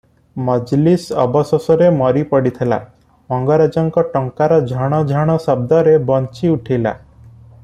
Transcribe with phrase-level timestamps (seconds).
[0.45, 2.79] ମଜଲିସ ଅବଶୋଷରେ ମରି ପଡ଼ିଥିଲା,
[3.35, 6.99] ମଙ୍ଗରାଜଙ୍କ ଟଙ୍କାର ଝଣ ଝଣ ଶବ୍ଦରେ ବଞ୍ଚିଉଠିଲା।